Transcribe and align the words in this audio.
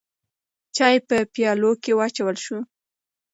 چای 0.75 0.95
په 1.07 1.17
پیالو 1.33 1.71
کې 1.83 1.91
واچول 1.97 2.35
شو. 2.45 2.59